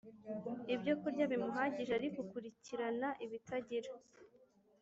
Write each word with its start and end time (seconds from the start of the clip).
ibyokurya 0.73 1.25
bimuhagije 1.31 1.91
Ariko 1.99 2.17
ukurikirana 2.25 3.09
ibitagira 3.25 3.91